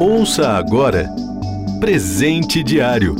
Ouça 0.00 0.48
agora 0.48 1.08
Presente 1.78 2.62
Diário 2.62 3.14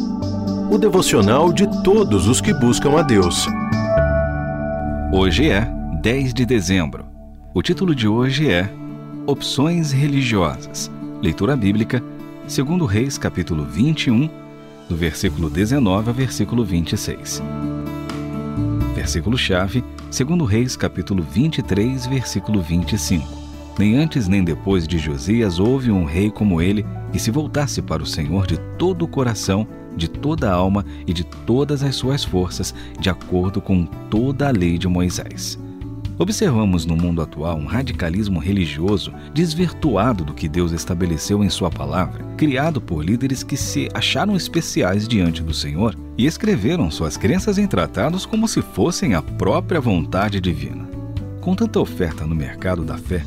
o 0.71 0.79
devocional 0.79 1.53
de 1.53 1.69
todos 1.85 2.27
os 2.27 2.41
que 2.41 2.53
buscam 2.53 2.99
a 2.99 3.03
Deus. 3.03 3.47
Hoje 5.13 5.49
é 5.49 5.71
10 6.03 6.35
de 6.35 6.45
dezembro. 6.45 7.05
O 7.53 7.63
título 7.63 7.95
de 7.95 8.09
hoje 8.09 8.51
é 8.51 8.69
Opções 9.27 9.93
Religiosas. 9.93 10.91
Leitura 11.23 11.55
bíblica, 11.55 12.03
segundo 12.49 12.87
Reis, 12.87 13.17
capítulo 13.19 13.65
21, 13.65 14.29
do 14.89 14.97
versículo 14.97 15.49
19 15.49 16.09
ao 16.09 16.15
versículo 16.15 16.65
26. 16.65 17.43
Versículo-chave, 18.97 19.85
segundo 20.11 20.45
Reis, 20.45 20.77
capítulo 20.77 21.23
23, 21.23 22.07
versículo 22.07 22.61
25. 22.63 23.44
Nem 23.79 23.97
antes 23.97 24.29
nem 24.29 24.45
depois 24.45 24.87
de 24.87 24.99
Josias 24.99 25.59
houve 25.59 25.91
um 25.91 26.05
rei 26.05 26.31
como 26.31 26.63
ele 26.63 26.87
que 27.13 27.19
se 27.19 27.31
voltasse 27.31 27.83
para 27.83 28.03
o 28.03 28.07
Senhor 28.07 28.47
de 28.47 28.57
todo 28.79 29.05
o 29.05 29.09
coração, 29.09 29.67
de 29.97 30.09
toda 30.09 30.51
a 30.51 30.55
alma 30.55 30.85
e 31.07 31.13
de 31.13 31.25
todas 31.25 31.83
as 31.83 31.97
suas 31.97 32.25
forças, 32.25 32.75
de 33.01 33.11
acordo 33.11 33.61
com 33.61 33.85
toda 34.11 34.49
a 34.49 34.53
lei 34.53 34.79
de 34.79 34.87
Moisés. 34.87 35.59
Observamos 36.17 36.87
no 36.87 36.97
mundo 36.97 37.21
atual 37.21 37.57
um 37.57 37.67
radicalismo 37.67 38.39
religioso 38.39 39.13
desvirtuado 39.33 40.25
do 40.25 40.33
que 40.33 40.49
Deus 40.49 40.71
estabeleceu 40.71 41.43
em 41.43 41.51
Sua 41.51 41.71
palavra, 41.71 42.25
criado 42.37 42.81
por 42.81 43.05
líderes 43.05 43.43
que 43.43 43.57
se 43.57 43.89
acharam 43.93 44.37
especiais 44.37 45.09
diante 45.09 45.43
do 45.43 45.53
Senhor 45.53 45.97
e 46.17 46.27
escreveram 46.27 46.89
suas 46.89 47.17
crenças 47.17 47.59
em 47.59 47.67
tratados 47.67 48.25
como 48.25 48.47
se 48.47 48.63
fossem 48.63 49.15
a 49.15 49.23
própria 49.23 49.81
vontade 49.81 50.41
divina. 50.41 50.89
Com 51.41 51.57
tanta 51.57 51.81
oferta 51.81 52.25
no 52.25 52.35
mercado 52.35 52.85
da 52.85 52.97
fé, 52.97 53.25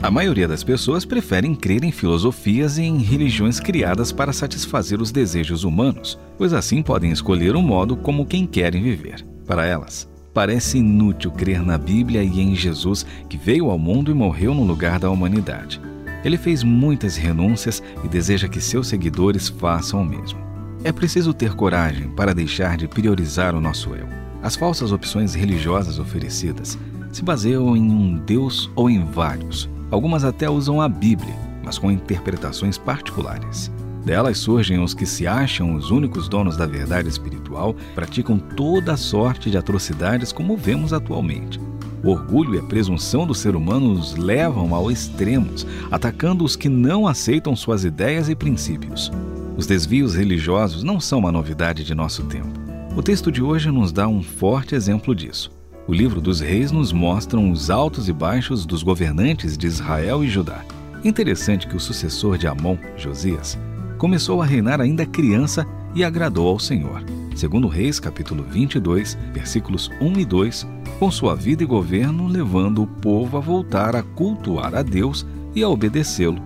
a 0.00 0.10
maioria 0.12 0.46
das 0.46 0.62
pessoas 0.62 1.04
preferem 1.04 1.56
crer 1.56 1.82
em 1.82 1.90
filosofias 1.90 2.78
e 2.78 2.82
em 2.82 2.98
religiões 2.98 3.58
criadas 3.58 4.12
para 4.12 4.32
satisfazer 4.32 5.00
os 5.00 5.10
desejos 5.10 5.64
humanos, 5.64 6.16
pois 6.36 6.52
assim 6.52 6.82
podem 6.82 7.10
escolher 7.10 7.56
o 7.56 7.62
modo 7.62 7.96
como 7.96 8.24
quem 8.24 8.46
querem 8.46 8.80
viver. 8.80 9.26
Para 9.44 9.66
elas, 9.66 10.08
parece 10.32 10.78
inútil 10.78 11.32
crer 11.32 11.64
na 11.64 11.76
Bíblia 11.76 12.22
e 12.22 12.40
em 12.40 12.54
Jesus 12.54 13.04
que 13.28 13.36
veio 13.36 13.70
ao 13.70 13.78
mundo 13.78 14.10
e 14.10 14.14
morreu 14.14 14.54
no 14.54 14.62
lugar 14.62 15.00
da 15.00 15.10
humanidade. 15.10 15.80
Ele 16.24 16.38
fez 16.38 16.62
muitas 16.62 17.16
renúncias 17.16 17.82
e 18.04 18.08
deseja 18.08 18.46
que 18.46 18.60
seus 18.60 18.86
seguidores 18.86 19.48
façam 19.48 20.02
o 20.02 20.04
mesmo. 20.04 20.38
É 20.84 20.92
preciso 20.92 21.34
ter 21.34 21.54
coragem 21.54 22.08
para 22.10 22.34
deixar 22.34 22.76
de 22.76 22.86
priorizar 22.86 23.52
o 23.52 23.60
nosso 23.60 23.94
eu. 23.96 24.06
As 24.42 24.54
falsas 24.54 24.92
opções 24.92 25.34
religiosas 25.34 25.98
oferecidas 25.98 26.78
se 27.10 27.24
baseiam 27.24 27.76
em 27.76 27.90
um 27.90 28.16
Deus 28.16 28.70
ou 28.76 28.88
em 28.88 29.04
vários, 29.04 29.68
Algumas 29.90 30.24
até 30.24 30.48
usam 30.50 30.80
a 30.80 30.88
Bíblia, 30.88 31.34
mas 31.64 31.78
com 31.78 31.90
interpretações 31.90 32.76
particulares. 32.76 33.70
Delas 34.04 34.38
surgem 34.38 34.82
os 34.82 34.94
que 34.94 35.04
se 35.04 35.26
acham 35.26 35.74
os 35.74 35.90
únicos 35.90 36.28
donos 36.28 36.56
da 36.56 36.66
verdade 36.66 37.08
espiritual, 37.08 37.74
praticam 37.94 38.38
toda 38.38 38.96
sorte 38.96 39.50
de 39.50 39.58
atrocidades 39.58 40.32
como 40.32 40.56
vemos 40.56 40.92
atualmente. 40.92 41.60
O 42.02 42.10
orgulho 42.10 42.54
e 42.54 42.58
a 42.58 42.62
presunção 42.62 43.26
do 43.26 43.34
ser 43.34 43.56
humano 43.56 43.92
os 43.92 44.14
levam 44.14 44.74
ao 44.74 44.90
extremos, 44.90 45.66
atacando 45.90 46.44
os 46.44 46.54
que 46.54 46.68
não 46.68 47.06
aceitam 47.06 47.56
suas 47.56 47.84
ideias 47.84 48.28
e 48.28 48.34
princípios. 48.34 49.10
Os 49.56 49.66
desvios 49.66 50.14
religiosos 50.14 50.84
não 50.84 51.00
são 51.00 51.18
uma 51.18 51.32
novidade 51.32 51.82
de 51.82 51.94
nosso 51.94 52.22
tempo. 52.24 52.48
O 52.96 53.02
texto 53.02 53.32
de 53.32 53.42
hoje 53.42 53.70
nos 53.70 53.90
dá 53.90 54.06
um 54.06 54.22
forte 54.22 54.74
exemplo 54.74 55.14
disso. 55.14 55.57
O 55.88 55.94
livro 55.94 56.20
dos 56.20 56.40
reis 56.40 56.70
nos 56.70 56.92
mostra 56.92 57.40
os 57.40 57.70
altos 57.70 58.10
e 58.10 58.12
baixos 58.12 58.66
dos 58.66 58.82
governantes 58.82 59.56
de 59.56 59.66
Israel 59.66 60.22
e 60.22 60.28
Judá. 60.28 60.62
Interessante 61.02 61.66
que 61.66 61.74
o 61.74 61.80
sucessor 61.80 62.36
de 62.36 62.46
Amon, 62.46 62.76
Josias, 62.94 63.58
começou 63.96 64.42
a 64.42 64.44
reinar 64.44 64.82
ainda 64.82 65.06
criança 65.06 65.66
e 65.94 66.04
agradou 66.04 66.46
ao 66.46 66.58
Senhor. 66.58 67.02
Segundo 67.34 67.68
Reis, 67.68 67.98
capítulo 67.98 68.42
22, 68.42 69.16
versículos 69.32 69.90
1 69.98 70.18
e 70.18 70.24
2, 70.26 70.66
com 70.98 71.10
sua 71.10 71.34
vida 71.34 71.62
e 71.62 71.66
governo 71.66 72.28
levando 72.28 72.82
o 72.82 72.86
povo 72.86 73.38
a 73.38 73.40
voltar 73.40 73.96
a 73.96 74.02
cultuar 74.02 74.74
a 74.74 74.82
Deus 74.82 75.26
e 75.54 75.62
a 75.62 75.68
obedecê-lo. 75.70 76.42